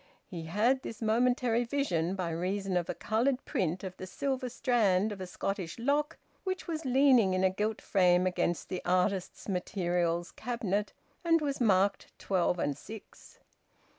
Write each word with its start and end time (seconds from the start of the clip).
He 0.25 0.45
had 0.47 0.81
this 0.81 0.99
momentary 0.99 1.63
vision 1.63 2.15
by 2.15 2.31
reason 2.31 2.75
of 2.75 2.89
a 2.89 2.95
coloured 2.95 3.45
print 3.45 3.83
of 3.83 3.95
the 3.97 4.07
"Silver 4.07 4.49
Strand" 4.49 5.11
of 5.11 5.21
a 5.21 5.27
Scottish 5.27 5.77
loch 5.77 6.17
which 6.43 6.67
was 6.67 6.85
leaning 6.85 7.35
in 7.35 7.43
a 7.43 7.51
gilt 7.51 7.81
frame 7.83 8.25
against 8.25 8.69
the 8.69 8.81
artists' 8.83 9.47
materials 9.47 10.31
cabinet 10.31 10.91
and 11.23 11.39
was 11.39 11.61
marked 11.61 12.17
twelve 12.17 12.57
and 12.57 12.75
six. 12.79 13.37